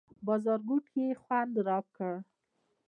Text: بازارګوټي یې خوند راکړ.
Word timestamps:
بازارګوټي 0.25 1.01
یې 1.07 1.13
خوند 1.21 1.53
راکړ. 1.67 2.13